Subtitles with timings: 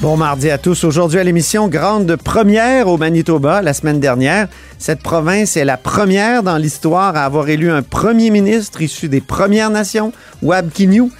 [0.00, 0.82] Bon mardi à tous.
[0.82, 4.48] Aujourd'hui à l'émission, grande première au Manitoba la semaine dernière.
[4.76, 9.20] Cette province est la première dans l'histoire à avoir élu un premier ministre issu des
[9.20, 11.10] Premières Nations, Wab Kinew.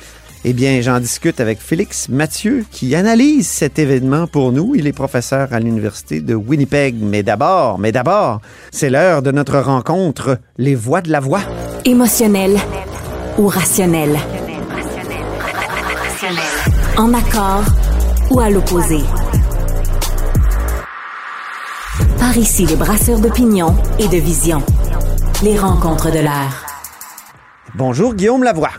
[0.44, 4.74] Eh bien, j'en discute avec Félix Mathieu qui analyse cet événement pour nous.
[4.74, 6.96] Il est professeur à l'Université de Winnipeg.
[7.00, 8.40] Mais d'abord, mais d'abord,
[8.72, 11.42] c'est l'heure de notre rencontre, les voix de la voix.
[11.84, 12.58] Émotionnel
[13.38, 14.18] ou rationnel.
[16.98, 17.64] En accord
[18.30, 18.98] ou à l'opposé.
[22.18, 24.62] Par ici, les brasseurs d'opinion et de vision.
[25.42, 26.66] Les rencontres de l'air.
[27.74, 28.70] Bonjour Guillaume Lavoie.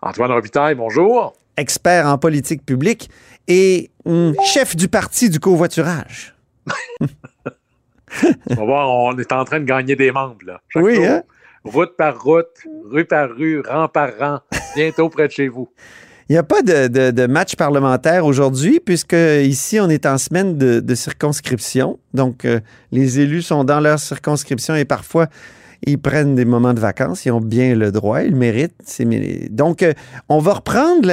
[0.00, 1.34] Antoine Robitaille, bonjour.
[1.56, 3.10] Expert en politique publique
[3.46, 3.90] et
[4.52, 6.34] chef du parti du covoiturage.
[8.50, 10.38] on va voir, on est en train de gagner des membres.
[10.44, 10.60] Là.
[10.74, 11.22] Oui, jour, hein?
[11.64, 14.40] Route par route, rue par rue, rang par rang,
[14.74, 15.68] bientôt près de chez vous.
[16.32, 20.94] Il n'y a pas de, match parlementaire aujourd'hui, puisque ici, on est en semaine de,
[20.94, 21.98] circonscription.
[22.14, 25.26] Donc, euh, les élus sont dans leur circonscription et parfois,
[25.84, 27.26] ils prennent des moments de vacances.
[27.26, 28.72] Ils ont bien le droit, ils le méritent.
[29.50, 29.92] Donc, euh,
[30.30, 31.06] on va reprendre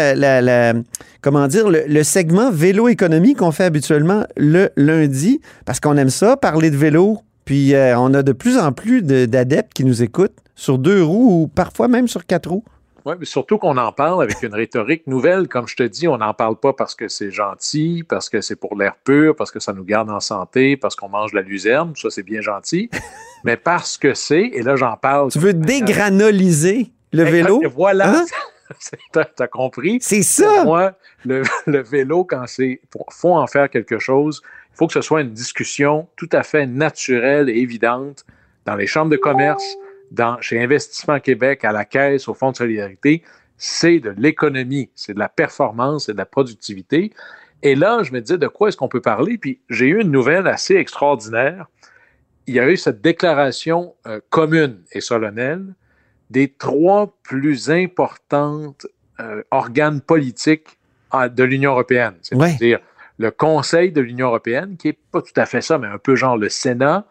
[1.19, 6.71] comment dire, le, segment vélo-économie qu'on fait habituellement le lundi, parce qu'on aime ça, parler
[6.71, 7.19] de vélo.
[7.43, 11.03] Puis, euh, on a de plus en plus de- d'adeptes qui nous écoutent sur deux
[11.03, 12.63] roues ou parfois même sur quatre roues.
[13.05, 15.47] Oui, mais surtout qu'on en parle avec une rhétorique nouvelle.
[15.47, 18.55] Comme je te dis, on n'en parle pas parce que c'est gentil, parce que c'est
[18.55, 21.41] pour l'air pur, parce que ça nous garde en santé, parce qu'on mange de la
[21.41, 22.89] luzerne, ça c'est bien gentil,
[23.43, 25.31] mais parce que c'est, et là j'en parle.
[25.31, 27.61] Tu veux dégranoliser le vélo?
[27.75, 28.25] Voilà, Hein?
[29.35, 29.97] t'as compris?
[30.01, 30.63] C'est Pour ça!
[30.63, 30.93] moi,
[31.25, 32.81] le, le vélo, quand c'est.
[32.91, 34.41] pour- faut en faire quelque chose,
[34.73, 38.25] il faut que ce soit une discussion tout à fait naturelle et évidente
[38.65, 39.63] dans les chambres de commerce,
[40.11, 43.23] dans, chez Investissement Québec, à la caisse, au Fonds de solidarité.
[43.57, 47.11] C'est de l'économie, c'est de la performance, c'est de la productivité.
[47.61, 49.37] Et là, je me disais, de quoi est-ce qu'on peut parler?
[49.37, 51.67] Puis j'ai eu une nouvelle assez extraordinaire.
[52.47, 55.65] Il y a eu cette déclaration euh, commune et solennelle
[56.29, 58.87] des trois plus importantes
[59.19, 60.79] euh, organes politiques
[61.11, 62.15] ah, de l'Union européenne.
[62.21, 62.79] C'est-à-dire
[63.17, 66.15] le Conseil de l'Union européenne, qui n'est pas tout à fait ça, mais un peu
[66.15, 67.05] genre le Sénat,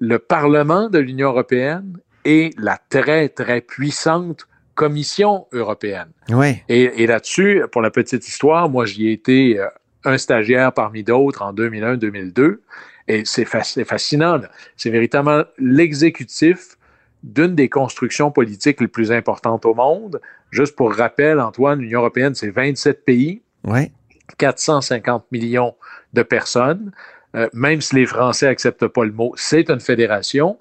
[0.00, 6.08] le Parlement de l'Union européenne et la très, très puissante Commission européenne.
[6.30, 6.56] Oui.
[6.68, 9.66] Et, et là-dessus, pour la petite histoire, moi, j'y ai été euh,
[10.04, 12.58] un stagiaire parmi d'autres en 2001-2002.
[13.06, 14.40] Et c'est fa- c'est fascinant.
[14.76, 16.76] C'est véritablement l'exécutif
[17.22, 20.20] d'une des constructions politiques les plus importantes au monde.
[20.50, 23.92] Juste pour rappel, Antoine, l'Union européenne, c'est 27 pays, Oui.
[24.38, 25.74] 450 millions
[26.12, 26.92] de personnes.
[27.36, 30.58] Euh, même si les Français acceptent pas le mot, c'est une fédération,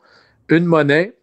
[0.49, 1.13] une monnaie,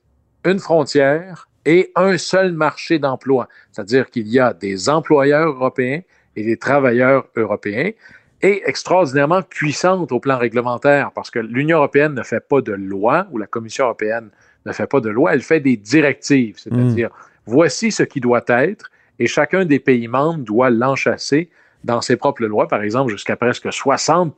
[0.45, 3.49] une frontière et un seul marché d'emploi.
[3.73, 6.01] C'est-à-dire qu'il y a des employeurs européens
[6.37, 7.91] et des travailleurs européens
[8.43, 13.27] et extraordinairement puissante au plan réglementaire parce que l'Union européenne ne fait pas de loi
[13.31, 14.31] ou la Commission européenne
[14.67, 17.11] ne fait pas de loi, elle fait des directives, c'est-à-dire
[17.47, 21.51] voici ce qui doit être et chacun des pays membres doit l'enchasser
[21.85, 22.69] dans ses propres lois.
[22.69, 24.35] Par exemple, jusqu'à presque 60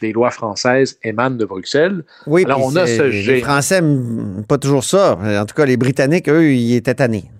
[0.00, 2.04] des lois françaises émanent de Bruxelles.
[2.26, 3.40] Oui, Alors, on a ce Les.
[3.40, 3.82] Français
[4.48, 5.18] pas toujours ça.
[5.40, 7.30] En tout cas, les Britanniques, eux, ils étaient tannés.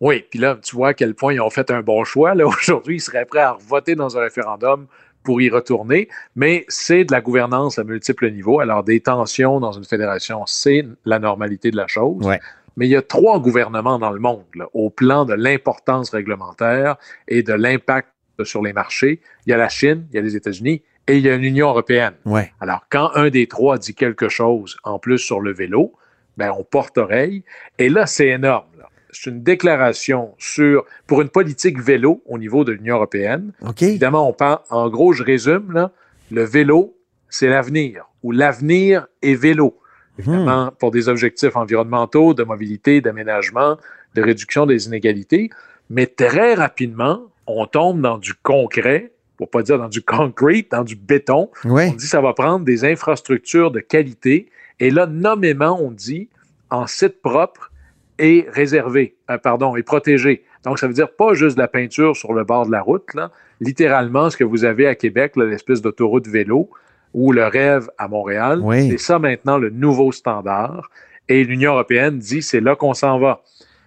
[0.00, 2.34] Oui, puis là, tu vois à quel point ils ont fait un bon choix.
[2.34, 4.86] Là, aujourd'hui, ils seraient prêts à voter dans un référendum
[5.22, 8.58] pour y retourner, mais c'est de la gouvernance à multiples niveaux.
[8.58, 12.26] Alors, des tensions dans une fédération, c'est la normalité de la chose.
[12.26, 12.40] Ouais.
[12.76, 16.96] Mais il y a trois gouvernements dans le monde, là, au plan de l'importance réglementaire
[17.28, 18.08] et de l'impact
[18.44, 19.20] sur les marchés.
[19.46, 21.68] Il y a la Chine, il y a les États-Unis et il y a l'Union
[21.68, 22.14] européenne.
[22.24, 22.52] Ouais.
[22.60, 25.92] Alors, quand un des trois dit quelque chose en plus sur le vélo,
[26.36, 27.44] ben, on porte oreille.
[27.78, 28.66] Et là, c'est énorme.
[29.10, 33.52] C'est une déclaration sur, pour une politique vélo au niveau de l'Union européenne.
[33.60, 33.82] OK.
[33.82, 35.90] Évidemment, on parle, en gros, je résume, là,
[36.30, 36.96] le vélo,
[37.28, 39.78] c'est l'avenir, ou l'avenir est vélo.
[40.18, 43.76] Évidemment, pour des objectifs environnementaux, de mobilité, d'aménagement,
[44.14, 45.50] de réduction des inégalités.
[45.90, 50.84] Mais très rapidement, on tombe dans du concret, pour pas dire dans du concrete, dans
[50.84, 51.50] du béton.
[51.64, 51.88] Oui.
[51.88, 54.48] On dit que ça va prendre des infrastructures de qualité.
[54.78, 56.28] Et là, nommément, on dit
[56.70, 57.72] en site propre
[58.20, 60.44] et réservé, euh, pardon, et protégé.
[60.62, 63.14] Donc, ça veut dire pas juste de la peinture sur le bord de la route,
[63.14, 63.32] là.
[63.60, 66.70] littéralement ce que vous avez à Québec, l'espèce d'autoroute vélo
[67.12, 68.60] ou le rêve à Montréal.
[68.62, 68.90] Oui.
[68.90, 70.88] C'est ça maintenant le nouveau standard.
[71.28, 73.42] Et l'Union européenne dit c'est là qu'on s'en va.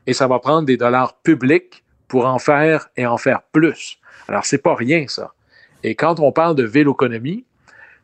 [0.06, 4.00] Et ça va prendre des dollars publics pour en faire et en faire plus.
[4.28, 5.31] Alors, c'est pas rien, ça.
[5.86, 7.46] Et quand on parle de véloconomie,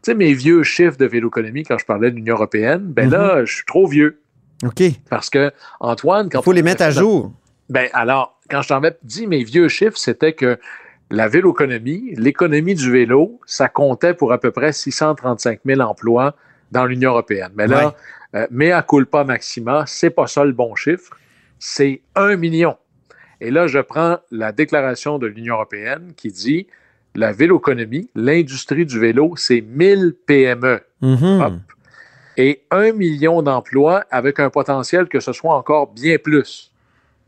[0.04, 3.44] tu sais, mes vieux chiffres de véloconomie, quand je parlais de l'Union européenne, ben là,
[3.44, 4.22] je suis trop vieux.
[4.64, 4.84] OK.
[5.10, 7.34] Parce que, Antoine, quand Il faut les mettre à jour.
[7.70, 10.60] ben alors, quand je t'avais dit mes vieux chiffres, c'était que
[11.10, 16.36] la véloconomie, l'économie du vélo, ça comptait pour à peu près 635 000 emplois
[16.72, 17.52] dans l'Union européenne.
[17.56, 17.96] Mais là,
[18.36, 21.18] euh, mea culpa maxima, c'est pas ça le bon chiffre,
[21.58, 22.78] c'est un million.
[23.40, 26.68] Et là, je prends la déclaration de l'Union européenne qui dit
[27.16, 31.42] la véloconomie, l'industrie du vélo, c'est 1000 PME Mhm.
[31.42, 31.54] Hop.
[32.38, 36.72] et un million d'emplois avec un potentiel que ce soit encore bien plus.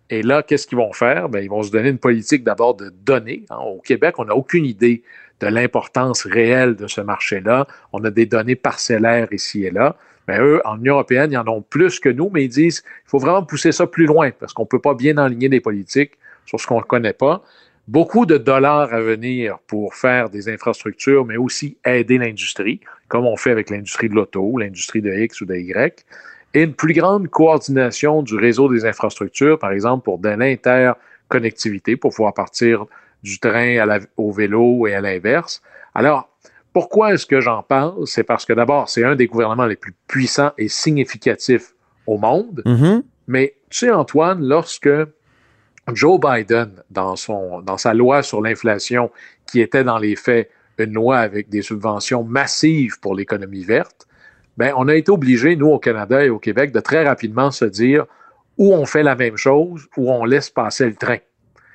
[0.10, 1.28] Et là, qu'est-ce qu'ils vont faire?
[1.30, 3.46] Ben, ils vont se donner une politique d'abord de données.
[3.50, 3.58] hein.
[3.66, 5.04] Au Québec, on n'a aucune idée
[5.40, 7.68] de l'importance réelle de ce marché-là.
[7.92, 9.96] On a des données parcellaires ici et là.
[10.28, 12.90] Mais eux, en Union européenne, ils en ont plus que nous, mais ils disent qu'il
[13.08, 16.12] faut vraiment pousser ça plus loin parce qu'on ne peut pas bien enligner des politiques
[16.46, 17.44] sur ce qu'on ne connaît pas.
[17.88, 23.36] Beaucoup de dollars à venir pour faire des infrastructures, mais aussi aider l'industrie, comme on
[23.36, 26.06] fait avec l'industrie de l'auto, l'industrie de X ou de Y,
[26.54, 32.12] et une plus grande coordination du réseau des infrastructures, par exemple pour de l'interconnectivité, pour
[32.12, 32.86] pouvoir partir
[33.22, 35.62] du train à la- au vélo et à l'inverse.
[35.94, 36.30] Alors,
[36.72, 38.08] pourquoi est-ce que j'en parle?
[38.08, 41.74] C'est parce que d'abord, c'est un des gouvernements les plus puissants et significatifs
[42.08, 42.62] au monde.
[42.66, 43.04] Mhm.
[43.28, 44.90] Mais tu sais, Antoine, lorsque
[45.92, 49.12] Joe Biden, dans, son, dans sa loi sur l'inflation,
[49.46, 54.08] qui était dans les faits une loi avec des subventions massives pour l'économie verte,
[54.58, 57.66] ben, on a été obligé, nous, au Canada et au Québec, de très rapidement se
[57.66, 58.06] dire
[58.58, 61.18] où on fait la même chose, où on laisse passer le train.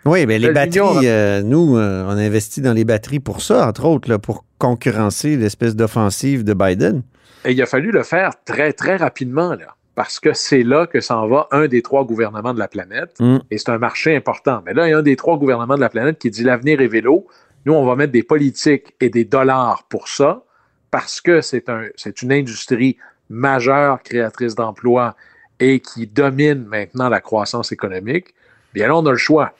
[0.05, 3.43] Oui, mais les L'Union batteries, euh, nous, euh, on a investi dans les batteries pour
[3.43, 7.03] ça, entre autres, là, pour concurrencer l'espèce d'offensive de Biden.
[7.45, 11.01] Et il a fallu le faire très, très rapidement, là, parce que c'est là que
[11.01, 13.17] s'en va un des trois gouvernements de la planète.
[13.19, 13.39] Mm.
[13.51, 14.63] Et c'est un marché important.
[14.65, 16.81] Mais là, il y a un des trois gouvernements de la planète qui dit l'avenir
[16.81, 17.27] est vélo.
[17.67, 20.45] Nous, on va mettre des politiques et des dollars pour ça,
[20.93, 21.83] parce que c'est un,
[22.23, 22.97] une industrie
[23.29, 25.17] majeure créatrice d'emplois
[25.59, 28.37] et qui domine maintenant la croissance économique.
[28.75, 29.53] Bien là, on a le choix.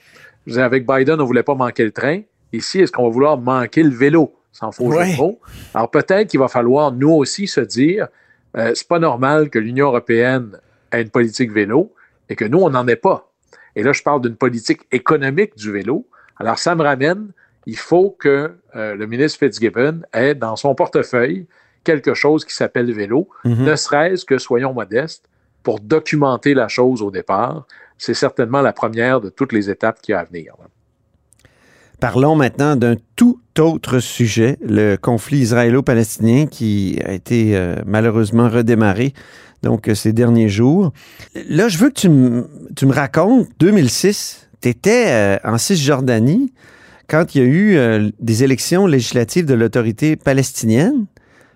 [0.47, 2.21] Je avec Biden, on ne voulait pas manquer le train.
[2.53, 4.33] Ici, est-ce qu'on va vouloir manquer le vélo?
[4.53, 5.11] Sans faux jeu Ouais.
[5.11, 5.41] de mots.
[5.73, 8.07] Alors peut-être qu'il va falloir, nous aussi, se dire,
[8.57, 10.59] euh, c'est pas normal que l'Union européenne
[10.91, 11.93] ait une politique vélo
[12.29, 13.31] et que nous, on n'en ait pas.
[13.75, 16.07] Et là, je parle d'une politique économique du vélo.
[16.37, 17.31] Alors, ça me ramène,
[17.65, 21.47] il faut que euh, le ministre Fitzgibbon ait dans son portefeuille
[21.83, 23.63] quelque chose qui s'appelle vélo, Mhm.
[23.65, 25.25] ne serait-ce que, soyons modestes,
[25.63, 27.65] pour documenter la chose au départ.
[27.97, 30.55] C'est certainement la première de toutes les étapes qui a à venir.
[30.59, 30.65] là.
[31.99, 39.13] Parlons maintenant d'un tout autre sujet, le conflit israélo-palestinien qui a été euh, malheureusement redémarré
[39.63, 40.93] donc euh, ces derniers jours.
[41.49, 46.53] Là, je veux que tu, me racontes, 2006, tu étais en Cisjordanie
[47.09, 51.05] quand il y a eu euh, des élections législatives de l'autorité palestinienne.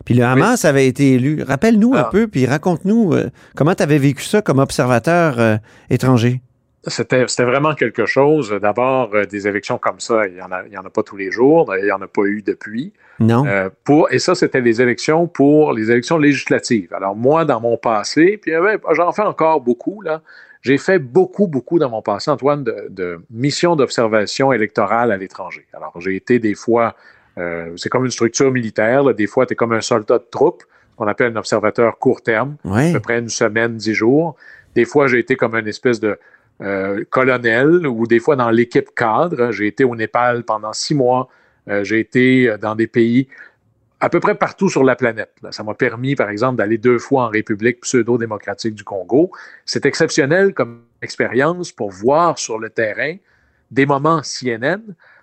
[0.03, 1.41] Puis le Hamas avait été élu.
[1.41, 2.09] Rappelle-nous un Ah.
[2.11, 3.13] peu, puis raconte-nous
[3.55, 6.41] comment tu avais vécu ça comme observateur étranger.
[6.87, 8.51] C'était c'était vraiment quelque chose.
[8.61, 11.01] D'abord, euh, des élections comme ça, il n'y en, a- il y en a pas
[11.03, 11.73] tous les jours.
[11.77, 12.91] Il n'y en a pas eu depuis.
[13.19, 13.45] Non?
[13.47, 16.93] Euh, pour, et ça, c'était les élections pour les élections législatives.
[16.93, 20.21] Alors, moi, dans mon passé, puis euh, j'en fais encore beaucoup, là.
[20.61, 25.65] J'ai fait beaucoup, beaucoup dans mon passé, Antoine, de, de missions d'observation électorale à l'étranger.
[25.73, 26.95] Alors, j'ai été des fois,
[27.37, 29.11] euh, c'est comme une structure militaire, là.
[29.13, 30.63] des fois, tu es comme un soldat de troupe,
[30.95, 32.93] qu'on appelle un observateur court terme, à Oui.
[32.93, 34.35] peu près une semaine, dix jours.
[34.73, 36.17] Des fois, j'ai été comme une espèce de
[36.61, 39.51] euh, colonel ou des fois dans l'équipe cadre.
[39.51, 41.27] J'ai été au Népal pendant six mois.
[41.69, 43.27] Euh, j'ai été euh, dans des pays
[43.99, 45.31] à peu près partout sur la planète.
[45.51, 49.31] Ça m'a permis, par exemple, d'aller deux fois en République pseudo-démocratique du Congo.
[49.65, 53.15] C'est exceptionnel comme expérience pour voir sur le terrain
[53.71, 54.81] des moments CNN,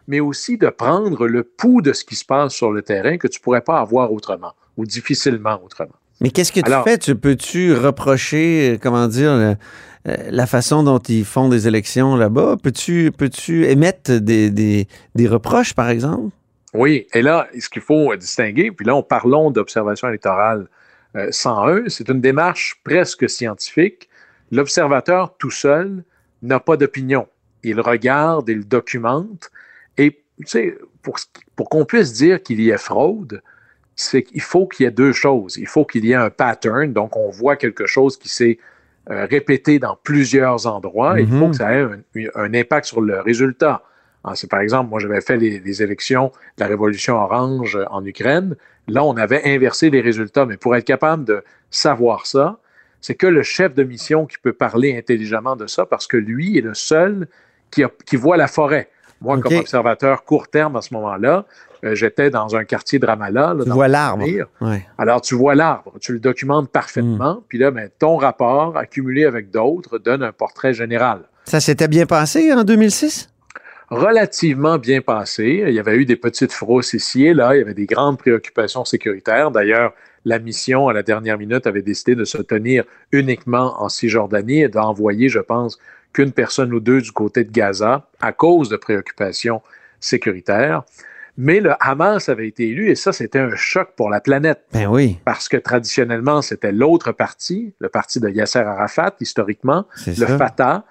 [0.09, 3.29] mais aussi de prendre le pouls de ce qui se passe sur le terrain que
[3.29, 5.95] tu ne pourrais pas avoir autrement ou difficilement autrement.
[6.23, 6.97] Mais qu'est-ce que tu Alors- fais?
[6.99, 9.57] Tu peux-tu reprocher, comment dire, le-
[10.05, 12.57] la façon dont ils font des élections là-bas?
[12.63, 13.31] Peux-tu peux
[13.65, 16.35] émettre des, des, reproches, par exemple?
[16.73, 20.69] Oui, et là, ce qu'il faut distinguer, puis là, on parlons d'observation électorale
[21.31, 24.09] 101, c'est une démarche presque scientifique.
[24.51, 26.05] L'observateur tout seul
[26.43, 27.27] n'a pas d'opinion.
[27.63, 29.51] Il regarde, il documente,
[29.99, 31.19] et tu sais, pour,
[31.57, 33.43] pour qu'on puisse dire qu'il y ait fraude,
[33.97, 35.57] c'est qu'il faut qu'il y ait deux choses.
[35.57, 38.59] Il faut qu'il y ait un pattern, donc on voit quelque chose qui s'est
[39.09, 41.19] euh, répété dans plusieurs endroits.
[41.19, 41.51] Il faut mhm.
[41.51, 41.87] que ça ait
[42.35, 43.83] un, impact sur le résultat.
[44.25, 46.27] Ah, c'est par exemple, moi j'avais fait les, élections
[46.59, 48.57] de la Révolution orange en Ukraine.
[48.89, 52.59] Là, on avait inversé les résultats, mais pour être capable de savoir ça,
[53.01, 56.59] c'est que le chef de mission qui peut parler intelligemment de ça, parce que lui
[56.59, 57.27] est le seul
[57.71, 58.91] qui, qui voit la forêt.
[59.21, 61.45] Moi, comme observateur court terme à ce moment-là,
[61.85, 63.55] euh, j'étais dans un quartier de Ramallah.
[63.63, 64.25] tu vois l'arbre.
[64.99, 67.43] Alors, tu vois l'arbre, tu le documentes parfaitement, hmm.
[67.49, 71.21] puis là, ben, ton rapport, accumulé avec d'autres, donne un portrait général.
[71.45, 73.29] Ça s'était bien passé en 2006?
[73.91, 75.65] relativement bien passé.
[75.67, 77.55] Il y avait eu des petites frousses ici et là.
[77.57, 79.51] Il y avait des grandes préoccupations sécuritaires.
[79.51, 79.93] D'ailleurs,
[80.25, 84.69] la mission, à la dernière minute, avait décidé de se tenir uniquement en Cisjordanie et
[84.69, 85.79] d'envoyer, je pense,
[86.13, 89.63] qu'une personne ou deux du côté de Gaza à cause de préoccupations
[90.01, 90.83] sécuritaires.
[91.37, 94.63] Mais le Hamas avait été élu et ça, c'était un choc pour la planète.
[94.73, 95.19] Ben oui.
[95.25, 100.85] Parce que traditionnellement, c'était l'autre parti, le parti de Yasser Arafat, historiquement, le Fatah.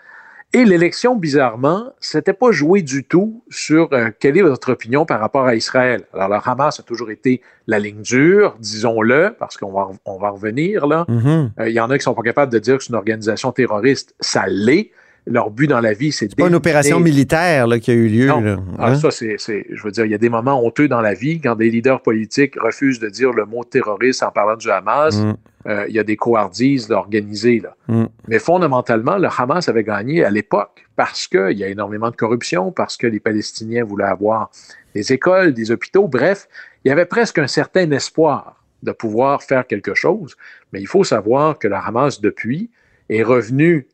[0.51, 5.20] Et l'élection, bizarrement, c'était pas joué du tout sur euh, quelle est votre opinion par
[5.20, 6.06] rapport à Israël?
[6.12, 10.32] Alors, le Hamas a toujours été la ligne dure, disons-le, parce qu'on va, on va
[10.32, 11.06] revenir là.
[11.08, 11.50] Mm-hmm.
[11.60, 13.51] Euh, il y en a qui sont pas capables de dire que c'est une organisation
[13.51, 14.15] terroriste.
[14.20, 14.89] Ça l'est
[15.29, 18.27] leur but dans la vie, c'est pas une opération militaire là, qui a eu lieu.
[18.27, 18.63] Non.
[18.77, 18.95] Ah, hein?
[18.95, 21.55] ça, c'est, je veux dire, il y a des moments honteux dans la vie quand
[21.55, 25.15] des leaders politiques refusent de dire le mot terroriste en parlant du Hamas.
[25.17, 25.38] Mm.
[25.67, 27.59] Euh, il y a des coardises organisées.
[27.59, 27.75] Là.
[27.88, 28.05] Mm.
[28.27, 32.71] Mais fondamentalement, le Hamas avait gagné à l'époque parce qu'il y a énormément de corruption,
[32.71, 34.50] parce que les Palestiniens voulaient avoir
[34.95, 36.07] des écoles, des hôpitaux.
[36.07, 36.48] Bref,
[36.83, 40.36] il y avait presque un certain espoir de pouvoir faire quelque chose.
[40.74, 42.71] Mais il faut savoir que le Hamas, depuis,
[43.09, 43.88] est revenu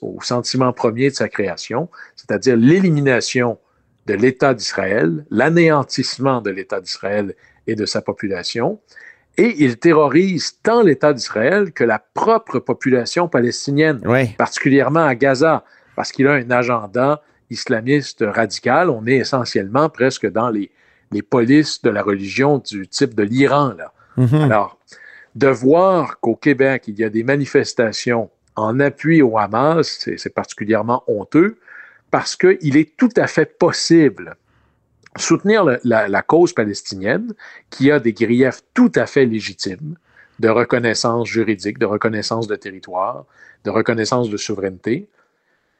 [0.00, 3.58] au, sentiment premier de sa création, c'est-à-dire l'élimination
[4.06, 7.34] de l'État d'Israël, l'anéantissement de l'État d'Israël
[7.66, 8.80] et de sa population,
[9.36, 14.00] et il terrorise tant l'État d'Israël que la propre population palestinienne,
[14.36, 18.90] particulièrement à Gaza, parce qu'il a un agenda islamiste radical.
[18.90, 20.70] On est essentiellement presque dans les,
[21.12, 23.74] les polices de la religion du type de l'Iran.
[24.16, 24.44] Mm-hmm.
[24.44, 24.78] Alors,
[25.34, 31.04] de voir qu'au Québec, il y a des manifestations en appui au Hamas, c'est particulièrement
[31.06, 31.58] honteux
[32.10, 34.36] parce qu'il est tout à fait possible
[35.16, 37.32] soutenir la, cause palestinienne,
[37.70, 39.96] qui a des griefs tout à fait légitimes
[40.38, 43.24] de reconnaissance juridique, de reconnaissance de territoire,
[43.64, 45.08] de reconnaissance de souveraineté,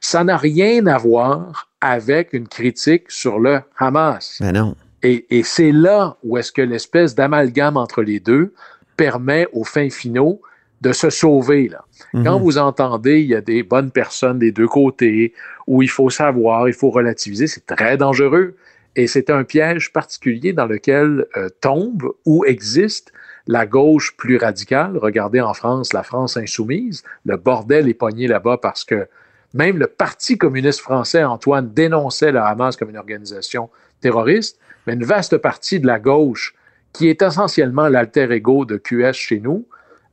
[0.01, 4.39] ça n'a rien à voir avec une critique sur le Hamas.
[4.41, 4.77] Mais non.
[5.03, 8.53] Et, et c'est là où est-ce que l'espèce d'amalgame entre les deux
[8.97, 10.41] permet aux fins finaux
[10.81, 11.69] de se sauver.
[11.69, 11.85] Là.
[12.13, 12.43] Quand mhm.
[12.43, 15.33] vous entendez, il y a des bonnes personnes des deux côtés,
[15.67, 18.57] où il faut savoir, il faut relativiser, c'est très dangereux.
[18.97, 23.13] Et c'est un piège particulier dans lequel euh, tombe ou existe
[23.47, 24.97] la gauche plus radicale.
[24.97, 27.03] Regardez en France, la France insoumise.
[27.25, 29.07] Le bordel est pogné là-bas parce que
[29.55, 33.71] même le Parti communiste français, Antoine, dénonçait le Hamas comme une organisation
[34.01, 36.55] terroriste, mais une vaste partie de la gauche,
[36.93, 39.67] qui est essentiellement l'alter ego de QS chez nous,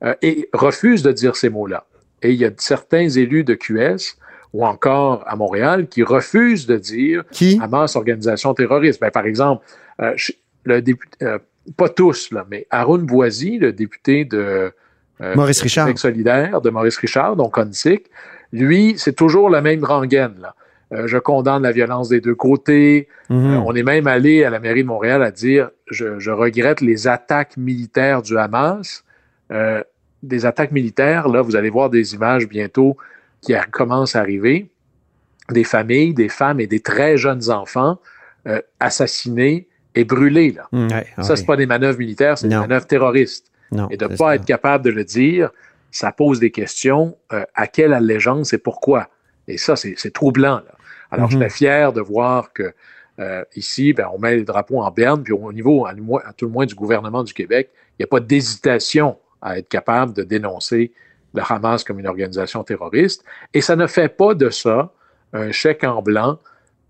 [0.05, 1.85] euh, et refuse de dire ces mots-là.
[2.21, 4.17] Et il y a certains élus de QS
[4.53, 7.59] ou encore à Montréal qui refusent de dire qui?
[7.61, 9.01] Hamas organisation terroriste.
[9.01, 9.65] Ben, par exemple,
[10.01, 10.15] euh,
[10.63, 11.39] le député, euh,
[11.77, 14.71] pas tous, là, mais Aaron Boisy, le député de
[15.35, 15.97] Maurice Richard.
[15.97, 18.05] solidaire de Maurice Richard, donc Onsic,
[18.51, 20.35] lui, c'est toujours la même rengaine.
[20.39, 20.53] Là.
[21.07, 23.07] je condamne la violence des deux côtés.
[23.29, 23.63] Mhm.
[23.65, 27.07] on est même allé à la mairie de Montréal à dire je, je regrette les
[27.07, 29.03] attaques militaires du Hamas.
[29.51, 29.83] Euh,
[30.27, 32.97] des attaques militaires, là, vous allez voir des images bientôt
[33.41, 34.69] qui commencent à arriver,
[35.51, 37.99] des familles, des femmes et des très jeunes enfants
[38.47, 40.51] euh, assassinés et brûlés.
[40.51, 40.67] Là.
[40.71, 43.51] Mmh, ça, c'est pas des manœuvres militaires, c'est des manœuvres terroristes.
[43.89, 45.51] et de ne pas être capable de le dire,
[45.91, 49.09] ça pose des questions euh, à quelle allégeance et pourquoi.
[49.47, 50.55] Et ça, c'est troublant.
[50.55, 50.75] Là.
[51.11, 51.49] Alors, je mmh.
[51.49, 52.73] suis fier de voir que
[53.55, 56.51] ici, ben, on met les drapeaux en berne, puis au niveau, à, à tout le
[56.51, 60.91] moins, du gouvernement du Québec, il n'y a pas d'hésitation à être capable de dénoncer
[61.33, 63.23] le Hamas comme une organisation terroriste.
[63.53, 64.91] Et ça ne fait pas de ça
[65.33, 66.39] un chèque en blanc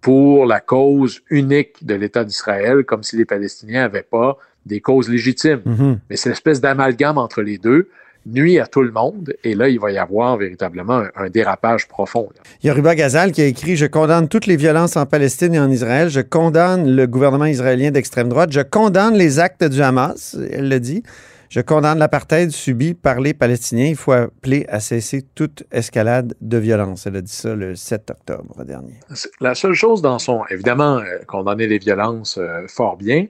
[0.02, 5.10] pour la cause unique de l'État d'Israël, comme si les Palestiniens n'avaient pas des causes
[5.10, 5.62] légitimes.
[5.66, 5.98] Mm-hmm.
[6.10, 7.90] Mais c'est l'espèce d'amalgame entre les deux
[8.26, 9.34] nuit à tout le monde.
[9.44, 12.30] Et là, il va y avoir véritablement un, dérapage profond.
[12.62, 15.54] Il y a Ruba Gazal qui a écrit Je condamne toutes les violences en Palestine
[15.54, 16.10] et en Israël.
[16.10, 18.52] Je condamne le gouvernement israélien d'extrême droite.
[18.52, 20.38] Je condamne les actes du Hamas.
[20.52, 21.04] Elle le dit.
[21.50, 23.88] Je condamne l'apartheid subi par les Palestiniens.
[23.88, 27.08] Il faut appeler à cesser toute escalade de violence.
[27.08, 29.00] Elle a dit ça le 7 octobre dernier.
[29.40, 33.28] La seule chose dans son, évidemment, euh, condamner les violences euh, fort bien,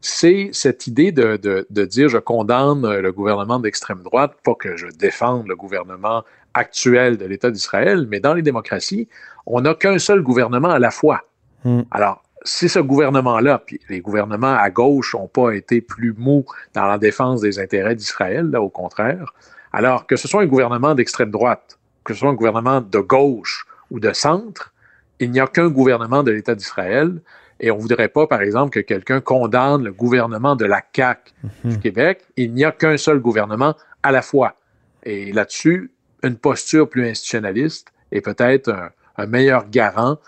[0.00, 1.36] c'est cette idée de,
[1.68, 6.22] de, dire je condamne euh, le gouvernement d'extrême droite, pas que je défende le gouvernement
[6.54, 9.08] actuel de l'État d'Israël, mais dans les démocraties,
[9.46, 11.22] on n'a qu'un seul gouvernement à la fois.
[11.64, 11.82] Hmm.
[11.90, 16.86] Alors, si ce gouvernement-là, puis les gouvernements à gauche n'ont pas été plus mous dans
[16.86, 19.34] la défense des intérêts d'Israël, là, au contraire,
[19.72, 23.66] alors que ce soit un gouvernement d'extrême droite, que ce soit un gouvernement de gauche
[23.90, 24.72] ou de centre,
[25.18, 27.20] il n'y a qu'un gouvernement de l'État d'Israël
[27.60, 31.32] et on ne voudrait pas, par exemple, que quelqu'un condamne le gouvernement de la CAQ
[31.64, 31.80] du mhm.
[31.80, 32.24] Québec.
[32.36, 34.56] Il n'y a qu'un seul gouvernement à la fois.
[35.04, 35.90] Et là-dessus,
[36.22, 38.74] une posture plus institutionnaliste est peut-être
[39.16, 40.18] un, meilleur garant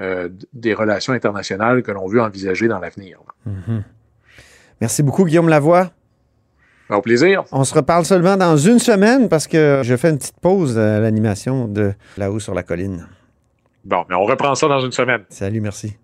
[0.00, 3.20] euh, des relations internationales que l'on veut envisager dans l'avenir.
[3.44, 3.82] Mhm.
[4.80, 5.90] Merci beaucoup, Guillaume Lavoie.
[6.88, 7.44] Au plaisir.
[7.50, 11.00] On se reparle seulement dans une semaine parce que je fais une petite pause à
[11.00, 13.08] l'animation de Là-haut sur la colline.
[13.84, 15.24] Bon, mais on reprend ça dans une semaine.
[15.28, 15.96] Salut, merci.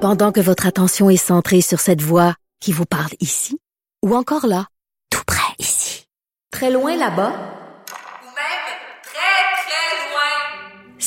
[0.00, 3.58] Pendant que votre attention est centrée sur cette voix qui vous parle ici,
[4.04, 4.66] ou encore là,
[5.10, 6.06] tout près ici,
[6.50, 8.64] très loin là-bas, ou même
[9.04, 10.98] très, très loin,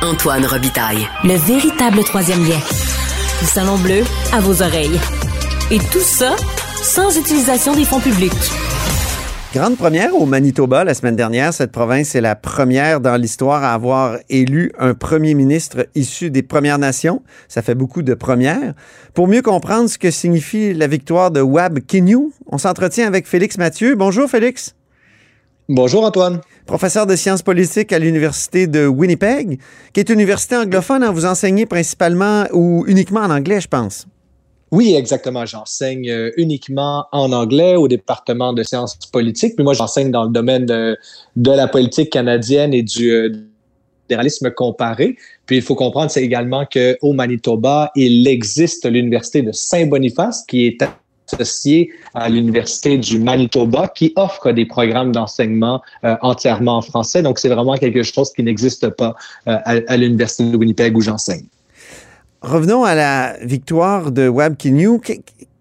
[0.00, 1.08] Antoine Robitaille.
[1.24, 2.58] Le véritable troisième lien.
[3.40, 4.98] Le salon bleu à vos oreilles.
[5.72, 6.36] Et tout ça
[6.80, 8.32] sans utilisation des fonds publics.
[9.52, 11.52] Grande première au Manitoba la semaine dernière.
[11.52, 16.44] Cette province est la première dans l'histoire à avoir élu un premier ministre issu des
[16.44, 17.22] Premières Nations.
[17.48, 18.74] Ça fait beaucoup de premières.
[19.14, 23.58] Pour mieux comprendre ce que signifie la victoire de Wab Kinew, on s'entretient avec Félix
[23.58, 23.96] Mathieu.
[23.96, 24.76] Bonjour Félix.
[25.70, 26.40] Bonjour Antoine.
[26.64, 29.60] Professeur de sciences politiques à l'Université de Winnipeg,
[29.92, 31.02] qui est une université anglophone.
[31.02, 31.12] Hein.
[31.12, 34.06] Vous enseignez principalement ou uniquement en anglais, je pense.
[34.70, 35.44] Oui, exactement.
[35.44, 39.56] J'enseigne euh, uniquement en anglais au département de sciences politiques.
[39.56, 40.96] Puis moi, j'enseigne dans le domaine de,
[41.36, 43.30] de, la politique canadienne et du euh,
[44.04, 45.16] fédéralisme comparé.
[45.44, 50.82] Puis il faut comprendre, c'est également qu'au Manitoba, il existe l'université de Saint-Boniface qui est
[51.32, 57.22] associée à l'université du Manitoba qui offre des programmes d'enseignement euh, entièrement en français.
[57.22, 59.14] Donc c'est vraiment quelque chose qui n'existe pas
[59.46, 61.46] à, à l'université de Winnipeg où j'enseigne.
[62.42, 65.00] Revenons à la victoire de Wab Kinew.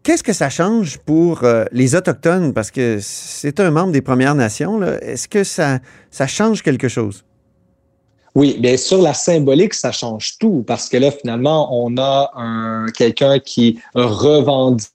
[0.03, 2.53] Qu'est-ce que ça change pour euh, les Autochtones?
[2.53, 4.81] Parce que c'est un membre des Premières Nations.
[5.01, 5.79] Est-ce que ça,
[6.11, 7.23] ça change quelque chose?
[8.35, 12.85] Oui, bien sur la symbolique, ça change tout parce que là, finalement, on a un,
[12.95, 14.91] quelqu'un qui revendique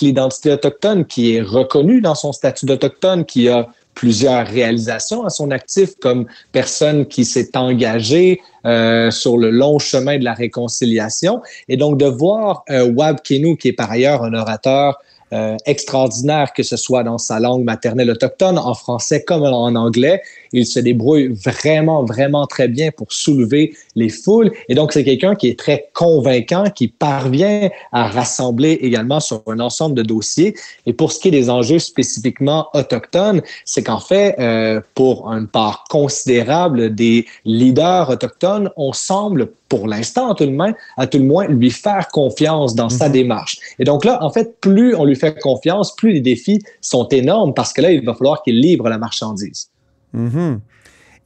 [0.00, 5.50] l'identité autochtone, qui est reconnu dans son statut d'autochtone, qui a plusieurs réalisations à son
[5.50, 11.42] actif comme personne qui s'est engagée euh, sur le long chemin de la réconciliation.
[11.68, 14.98] Et donc de voir euh, Wab Kinew, qui est par ailleurs un orateur
[15.32, 20.22] euh, extraordinaire, que ce soit dans sa langue maternelle autochtone, en français comme en anglais.
[20.52, 24.52] Il se débrouille vraiment, vraiment très bien pour soulever les foules.
[24.68, 29.60] Et donc, c'est quelqu'un qui est très convaincant, qui parvient à rassembler également sur un
[29.60, 30.54] ensemble de dossiers.
[30.86, 35.48] Et pour ce qui est des enjeux spécifiquement autochtones, c'est qu'en fait, euh, pour une
[35.48, 41.18] part considérable des leaders autochtones, on semble pour l'instant, à tout le moins, à tout
[41.18, 43.12] le moins, lui faire confiance dans sa mhm.
[43.12, 43.58] démarche.
[43.78, 47.54] Et donc là, en fait, plus on lui fait confiance, plus les défis sont énormes
[47.54, 49.68] parce que là, il va falloir qu'il livre la marchandise.
[50.16, 50.60] Mhm.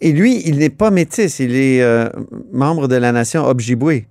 [0.03, 2.09] Et lui, il n'est pas métis, il est euh,
[2.53, 4.05] membre de la nation Ojibwe.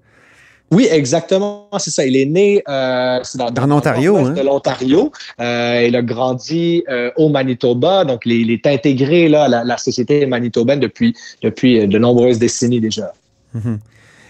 [0.72, 2.06] Oui, exactement, c'est ça.
[2.06, 4.18] Il est né euh, dans, dans l'Ontario.
[4.18, 4.32] Hein?
[4.32, 5.12] De l'Ontario.
[5.42, 10.26] Euh, il a grandi euh, au Manitoba, donc il, est intégré là, à la, société
[10.28, 13.12] manitobaine depuis, depuis de nombreuses décennies déjà.
[13.54, 13.80] Mhm.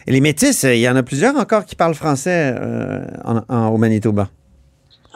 [0.07, 3.03] Et les métis, il y en a plusieurs encore qui parlent français euh,
[3.49, 4.29] au Manitoba.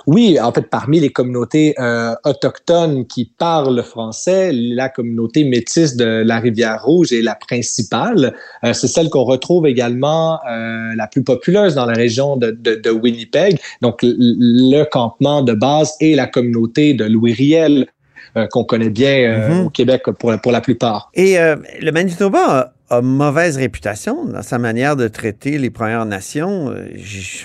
[0.07, 6.23] Oui, en fait, parmi les communautés euh, autochtones qui parlent français, la communauté métisse de
[6.25, 8.35] la Rivière-Rouge est la principale.
[8.63, 13.57] Euh, c'est celle qu'on retrouve également la plus populeuse dans la région de, de Winnipeg.
[13.81, 17.87] Donc, le campement de base et la communauté de Louis Riel
[18.51, 19.65] qu'on connaît bien mm-hmm.
[19.65, 21.11] au Québec pour, pour la plupart.
[21.13, 26.69] Et le Manitoba mauvaise réputation dans sa manière de traiter les Premières Nations.
[26.69, 26.87] Euh,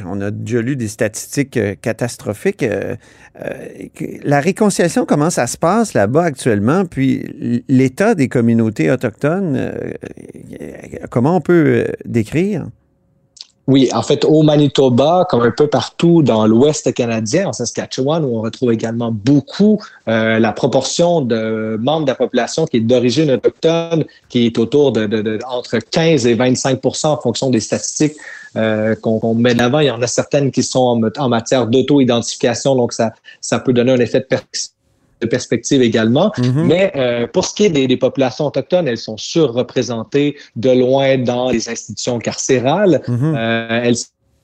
[0.07, 2.63] on a déjà lu des statistiques euh, catastrophiques.
[2.63, 2.97] Euh,
[4.25, 6.85] la réconciliation, comment ça se passe là-bas actuellement?
[6.87, 9.73] Puis l'état des communautés autochtones,
[11.09, 12.67] comment on peut décrire?
[13.69, 18.39] Oui, en fait, au Manitoba, comme un peu partout dans l'Ouest canadien, en Saskatchewan, où
[18.39, 19.79] on retrouve également beaucoup
[20.09, 24.93] euh, la proportion de membres de la population qui est d'origine autochtone, qui est autour
[24.93, 28.17] de, entre 15 et 25% en fonction des statistiques
[28.57, 29.81] euh, qu'on met de l'avant.
[29.81, 33.93] Il y en a certaines qui sont en, matière d'auto-identification, donc ça, ça peut donner
[33.93, 34.78] un effet de perspective
[35.21, 36.31] de perspective également.
[36.37, 36.65] Mm-hmm.
[36.65, 41.51] Mais euh, pour ce qui est des, populations autochtones, elles sont surreprésentées de loin dans
[41.51, 43.03] les institutions carcérales.
[43.07, 43.37] Mm-hmm.
[43.37, 43.97] euh, elles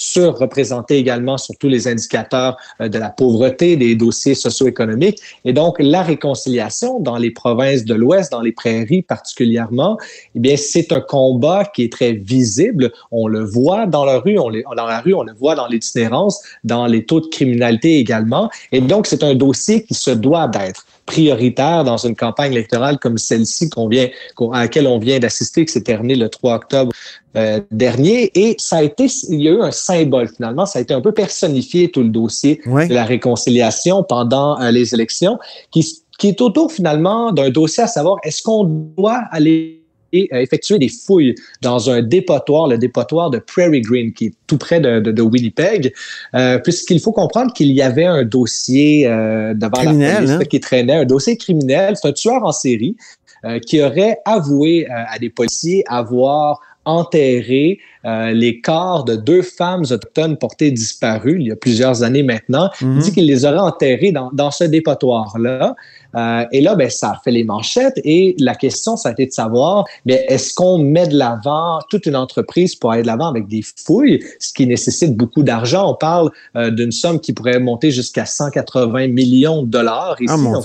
[0.05, 5.21] surreprésentés également sur tous les indicateurs euh, de la pauvreté, des dossiers socio-économiques.
[5.45, 9.99] Et donc, la réconciliation dans les provinces de l'Ouest, dans les prairies particulièrement,
[10.35, 12.93] eh bien, c'est un combat qui est très visible.
[13.11, 16.41] On le voit dans la rue, on dans la rue, on le voit dans l'itinérance,
[16.65, 18.51] dans les taux de criminalité également.
[18.73, 23.19] Et donc, c'est un dossier qui se doit d'être prioritaire dans une campagne électorale comme
[23.19, 24.09] celle-ci qu'on vient,
[24.53, 26.93] à laquelle on vient d'assister, qui s'est terminée le 3 octobre
[27.37, 28.31] euh, dernier.
[28.35, 31.01] Et ça a été, il y a eu un symbole finalement, ça a été un
[31.01, 35.39] peu personnifié tout le dossier de la réconciliation pendant euh, les élections,
[35.71, 39.84] qui, qui est autour finalement d'un dossier à savoir est-ce qu'on doit aller
[40.15, 44.59] euh, effectuer des fouilles dans un dépotoir, le dépotoir de Prairie Green, qui est tout
[44.59, 45.93] près de, de, Winnipeg,
[46.35, 50.45] euh, puisqu'il faut comprendre qu'il y avait un dossier euh, devant la police hein?
[50.49, 51.97] qui traînait, un dossier criminel.
[52.01, 52.97] C'est un tueur en série
[53.45, 60.37] euh, qui aurait avoué à des policiers avoir enterré les corps de deux femmes autochtones
[60.37, 62.69] portées disparues il y a plusieurs années maintenant.
[62.83, 62.99] Il mhm.
[62.99, 65.75] dit qu'il les aurait enterrées dans, dans ce dépotoir-là.
[66.17, 69.27] Euh, et là, ben, ça a fait les manchettes et la question, ça a été
[69.27, 73.29] de savoir, ben, est-ce qu'on met de l'avant toute une entreprise pour aller de l'avant
[73.29, 75.91] avec des fouilles, ce qui nécessite beaucoup d'argent?
[75.91, 80.35] On parle euh, d'une somme qui pourrait monter jusqu'à 180 millions de dollars ici.
[80.37, 80.61] Ah,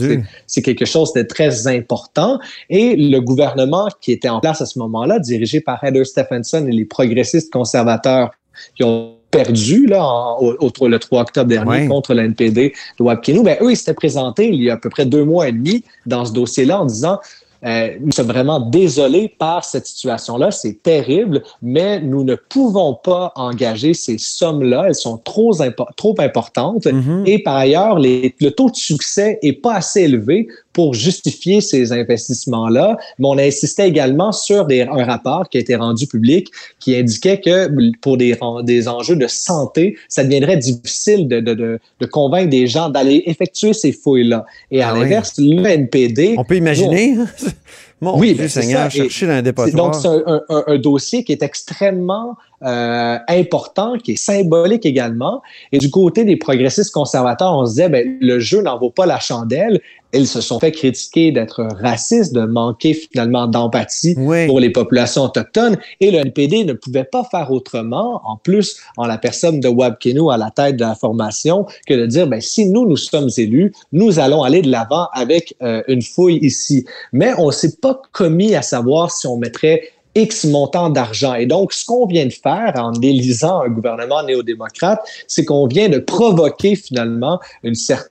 [0.48, 2.40] c'est quelque chose de très important.
[2.70, 6.72] Et le gouvernement qui était en place à ce moment-là, dirigé par Heather Stephenson et
[6.72, 8.32] les progressistes conservateurs
[8.76, 13.58] qui ont perdu là, au, le 3 octobre dernier contre le NPD de Wabkinou, ben,
[13.62, 16.26] eux, ils s'étaient présentés il y a à peu près deux mois et demi dans
[16.26, 17.20] ce dossier-là en disant
[17.66, 20.52] euh, nous sommes vraiment désolés par cette situation-là.
[20.52, 24.86] C'est terrible, mais nous ne pouvons pas engager ces sommes-là.
[24.88, 25.54] Elles sont trop,
[25.98, 26.86] trop importantes.
[26.86, 27.24] Mm-hmm.
[27.26, 31.92] Et par ailleurs, les, le taux de succès est pas assez élevé pour justifier ces
[31.92, 32.98] investissements-là.
[33.18, 36.96] Mais on a insisté également sur des, un rapport qui a été rendu public qui
[36.96, 37.70] indiquait que
[38.02, 42.68] pour des, des enjeux de santé, ça deviendrait difficile de, de, de, de convaincre des
[42.68, 44.46] gens d'aller effectuer ces fouilles-là.
[44.72, 46.36] Et à ah l'inverse, le NPD...
[46.38, 47.18] On peut imaginer...
[48.02, 52.38] oui, Dieu Seigneur, chercher dans un Donc, c'est un, un, un, dossier qui est extrêmement
[52.64, 55.42] euh, important, qui est symbolique également.
[55.72, 59.06] Et du côté des progressistes conservateurs, on se disait, ben, le jeu n'en vaut pas
[59.06, 59.80] la chandelle.
[60.12, 64.16] Ils se sont fait critiquer d'être racistes, de manquer finalement d'empathie
[64.48, 65.78] pour les populations autochtones.
[66.02, 69.98] Et le NPD ne pouvait pas faire autrement, en plus, en la personne de Wab
[70.00, 73.30] Keno à la tête de la formation, que de dire, ben, si nous, nous sommes
[73.38, 76.86] élus, nous allons aller de l'avant avec euh, une fouille ici.
[77.14, 81.36] Mais on s'est pas commis à savoir si on mettrait X montant d'argent.
[81.36, 85.90] Et donc, ce qu'on vient de faire en élisant un gouvernement néo-démocrate, c'est qu'on vient
[85.90, 88.10] de provoquer finalement une certaine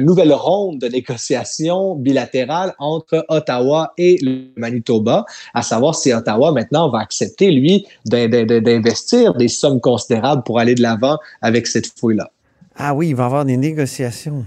[0.00, 6.88] nouvelle ronde de négociations bilatérales entre Ottawa et le Manitoba, à savoir si Ottawa maintenant
[6.88, 12.30] va accepter, lui, d'investir des sommes considérables pour aller de l'avant avec cette fouille-là.
[12.76, 14.46] Ah oui, il va y avoir des négociations.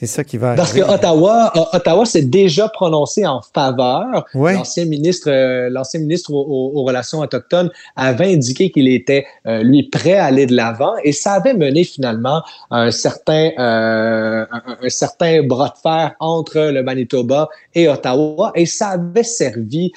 [0.00, 4.24] C'est ça qui va Parce que Ottawa, euh, Ottawa s'est déjà prononcé en faveur.
[4.32, 10.14] L'ancien ministre, euh, l'ancien ministre aux, relations autochtones avait indiqué qu'il était euh, lui prêt
[10.14, 14.46] à aller de l'avant et ça avait mené finalement un certain un,
[14.88, 19.92] certain bras de fer entre le Manitoba et Ottawa et ça avait servi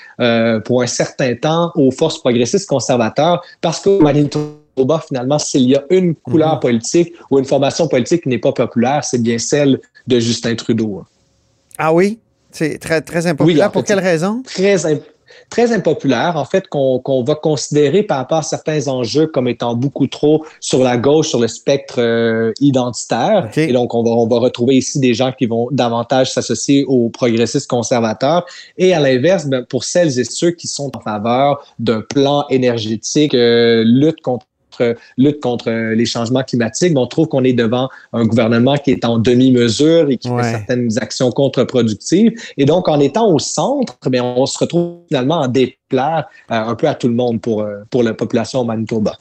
[0.65, 4.63] pour un certain temps aux forces progressistes conservateurs parce que Manitoba
[5.07, 6.59] finalement, s'il y a une couleur mhm.
[6.59, 10.99] politique ou une formation politique qui n'est pas populaire, c'est bien celle de Justin Trudeau.
[10.99, 11.05] Hein.
[11.77, 12.19] Ah oui?
[12.51, 13.71] C'est très, très impopulaire.
[13.71, 14.43] Pour quelle raison?
[14.45, 14.77] Très,
[15.49, 20.07] très impopulaire, en fait, qu'on va considérer par rapport à certains enjeux comme étant beaucoup
[20.07, 23.49] trop sur la gauche, sur le spectre euh, identitaire.
[23.57, 27.09] Et donc, on va, on va retrouver ici des gens qui vont davantage s'associer aux
[27.09, 28.45] progressistes conservateurs.
[28.77, 33.33] Et à l'inverse, ben, pour celles et ceux qui sont en faveur d'un plan énergétique,
[33.33, 34.45] euh, lutte contre
[35.17, 36.97] lutte contre les changements climatiques.
[36.97, 40.89] On trouve qu'on est devant un gouvernement qui est en demi-mesure et qui fait certaines
[40.99, 42.33] actions contre-productives.
[42.57, 46.87] Et donc, en étant au centre, mais on se retrouve finalement en déplaire un peu
[46.87, 49.17] à tout le monde pour, pour la population au Manitoba.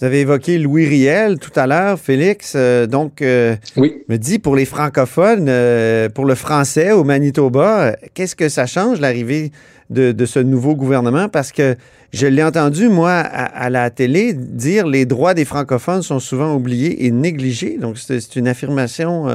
[0.00, 2.54] Vous avez évoqué Louis Riel tout à l'heure, Félix.
[2.56, 4.02] Euh, donc, euh, oui.
[4.08, 9.00] me dit pour les francophones, euh, pour le français au Manitoba, qu'est-ce que ça change
[9.00, 9.52] l'arrivée
[9.90, 11.28] de, ce nouveau gouvernement?
[11.28, 11.76] Parce que
[12.12, 17.06] je l'ai entendu, moi, à, la télé, dire les droits des francophones sont souvent oubliés
[17.06, 17.78] et négligés.
[17.78, 19.26] Donc, c'est une affirmation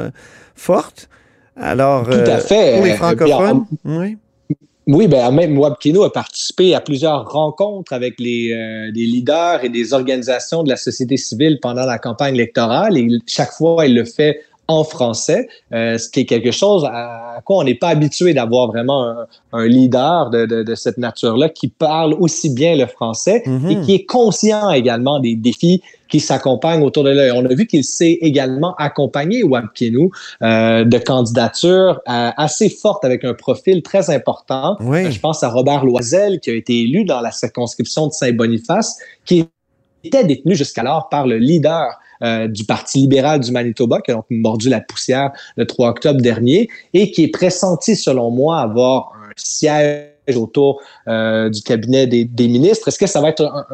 [0.55, 1.09] forte.
[1.55, 2.75] Alors, tout à fait.
[2.77, 4.17] pour les francophones, oui.
[4.91, 9.93] Oui, ben même Wabkino a participé à plusieurs rencontres avec les, euh, leaders et des
[9.93, 14.41] organisations de la société civile pendant la campagne électorale et chaque fois il le fait
[14.69, 18.67] en français, euh, ce qui est quelque chose à quoi on n'est pas habitué d'avoir
[18.67, 19.15] vraiment
[19.51, 23.85] un, leader de, de, de cette nature-là qui parle aussi bien le français et mm-hmm.
[23.85, 27.33] qui est conscient également des défis qui s'accompagnent autour de là.
[27.35, 30.09] On a vu qu'il s'est également accompagné, Wabkinu,
[30.41, 34.77] euh, de candidatures euh, assez fortes avec un profil très important.
[34.81, 35.11] Oui.
[35.11, 39.47] Je pense à Robert Loisel, qui a été élu dans la circonscription de Saint-Boniface, qui
[40.03, 44.25] était détenu jusqu'alors par le leader euh, du Parti libéral du Manitoba, qui a donc
[44.29, 49.31] mordu la poussière le 3 octobre dernier, et qui est pressenti, selon moi, avoir un
[49.35, 52.87] siège autour euh, du cabinet des, ministres.
[52.87, 53.65] Est-ce que ça va être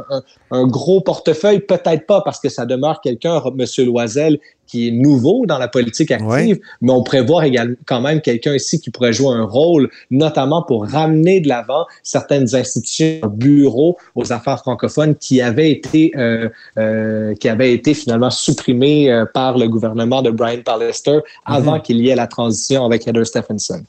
[0.51, 1.59] un, gros portefeuille?
[1.59, 3.85] Peut-être pas, parce que ça demeure quelqu'un, M.
[3.85, 8.55] Loisel, qui est nouveau dans la politique active, mais on prévoit également quand même quelqu'un
[8.55, 14.33] ici qui pourrait jouer un rôle, notamment pour ramener de l'avant certaines institutions, bureaux aux
[14.33, 20.23] affaires francophones qui avaient été euh, euh, qui avaient été finalement supprimées par le gouvernement
[20.23, 21.81] de Brian Pallister avant mm-hmm.
[21.83, 23.83] qu'il y ait la transition avec Heather Stephenson.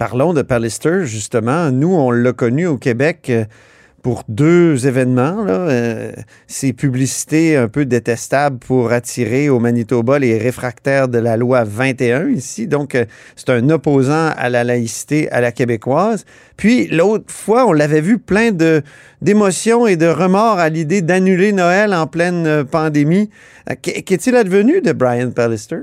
[0.00, 1.70] Parlons de Pallister, justement.
[1.70, 3.44] Nous, on l'a connu au Québec euh,
[4.00, 5.44] pour deux événements.
[5.46, 6.12] Euh,
[6.46, 12.30] ces publicités un peu détestables pour attirer au Manitoba les réfractaires de la loi 21
[12.30, 12.66] ici.
[12.66, 13.04] Donc, euh,
[13.36, 16.24] c'est un opposant à la laïcité à la québécoise.
[16.56, 18.52] Puis, l'autre fois, on l'avait vu plein
[19.20, 23.28] d'émotions et de remords à l'idée d'annuler Noël en pleine pandémie.
[23.82, 25.82] Qu'est-il advenu de Brian Pallister?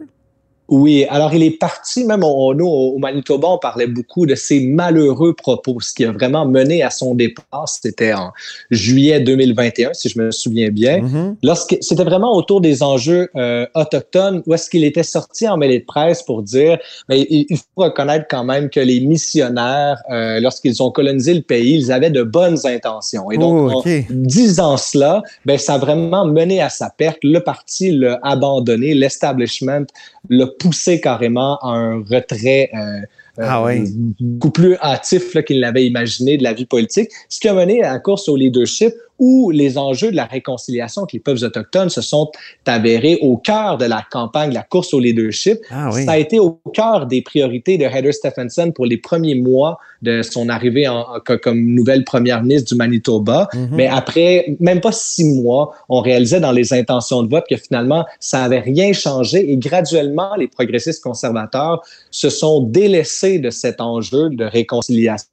[0.70, 4.60] Oui, alors il est parti, même au, nous, au Manitoba, on parlait beaucoup de ses
[4.60, 7.70] malheureux propos, ce qui a vraiment mené à son départ.
[7.70, 8.32] C'était en
[8.70, 11.00] juillet 2021, si je me souviens bien.
[11.00, 11.36] Mm-hmm.
[11.44, 15.80] Lorsque C'était vraiment autour des enjeux euh, autochtones, où est-ce qu'il était sorti en mêlée
[15.80, 16.78] de presse pour dire,
[17.08, 21.76] mais il, faut reconnaître quand même que les missionnaires, euh, lorsqu'ils ont colonisé le pays,
[21.76, 23.32] ils avaient de bonnes intentions.
[23.32, 27.20] Et donc, oh, en disant cela, ben, ça a vraiment mené à sa perte.
[27.24, 29.86] Le parti l'a abandonné, l'establishment
[30.30, 33.02] l'a poussé carrément à un retrait euh,
[33.40, 33.86] ah euh,
[34.20, 37.94] beaucoup plus hâtif qu'il l'avait imaginé de la vie politique, ce qui a mené à
[37.94, 42.02] la course au leadership où les enjeux de la réconciliation avec les peuples autochtones se
[42.02, 42.32] sont
[42.66, 45.58] avérés au cœur de la campagne, de la course au leadership.
[45.72, 49.80] Ah Ça a été au cœur des priorités de Heather Stephenson pour les premiers mois
[50.02, 51.06] de son arrivée en,
[51.42, 53.50] comme nouvelle première ministre du Manitoba.
[53.54, 53.68] Mm-hmm.
[53.72, 58.06] Mais après, même pas six mois, on réalisait dans les intentions de vote que finalement,
[58.20, 64.30] ça n'avait rien changé et graduellement, les progressistes conservateurs se sont délaissés de cet enjeu
[64.30, 65.28] de réconciliation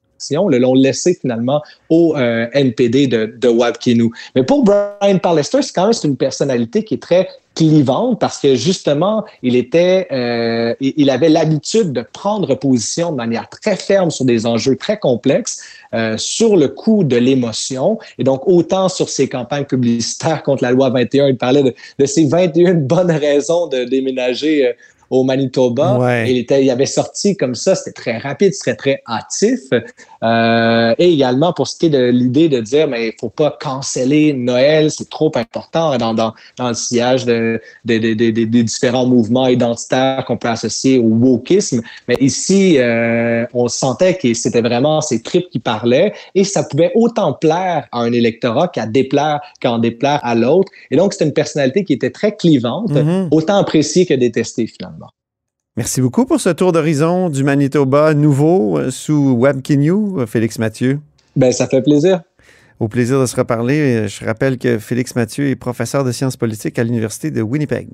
[0.49, 4.09] le l'ont laissé finalement au euh, NPD de, de.
[4.35, 8.55] Mais pour Brian Pallister, c'est quand même une personnalité qui est très clivante parce que
[8.55, 14.25] justement, il était, euh, il avait l'habitude de prendre position de manière très ferme sur
[14.25, 15.61] des enjeux très complexes,
[15.93, 17.97] euh, sur le coup de l'émotion.
[18.19, 22.05] Et donc, autant sur ses campagnes publicitaires contre la loi 21, il parlait de, de
[22.05, 24.75] ces 21 bonnes raisons de déménager
[25.09, 26.25] au Manitoba.
[26.25, 29.59] Il, était, il avait sorti comme ça, c'était très rapide, c'était très hâtif.
[30.25, 33.55] Euh, et également pour ce qui est de l'idée de dire, mais il faut pas
[33.61, 39.05] canceller Noël, c'est trop important dans, dans, dans le sillage de, de, de, des différents
[39.05, 41.81] mouvements identitaires qu'on peut associer au wokisme.
[42.07, 46.91] Mais ici, euh, on sentait que c'était vraiment ces tripes qui parlaient et ça pouvait
[46.95, 50.71] autant plaire à un électorat qu'à déplaire, qu'en déplaire à l'autre.
[50.91, 53.27] Et donc, c'était une personnalité qui était très clivante, Mm-hmm.
[53.31, 55.09] autant appréciée que détestée finalement.
[55.77, 61.01] Merci beaucoup pour ce tour d'horizon du Manitoba nouveau euh, sous Webkinew, euh, Félix Mathieu.
[61.35, 62.21] Ben, ça fait plaisir.
[62.79, 63.79] Au plaisir de se reparler.
[63.79, 67.89] Euh, je rappelle que Félix Mathieu est professeur de sciences politiques à l'Université de Winnipeg.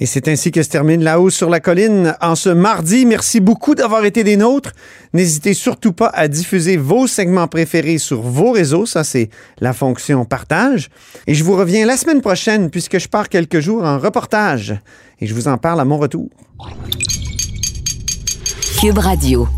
[0.00, 3.06] Et c'est ainsi que se termine La Hausse sur la colline en ce mardi.
[3.06, 4.72] Merci beaucoup d'avoir été des nôtres.
[5.14, 8.84] N'hésitez surtout pas à diffuser vos segments préférés sur vos réseaux.
[8.84, 10.90] Ça, c'est la fonction partage.
[11.28, 14.74] Et je vous reviens la semaine prochaine puisque je pars quelques jours en reportage.
[15.20, 16.28] Et je vous en parle à mon retour.
[18.80, 19.48] Cube Radio.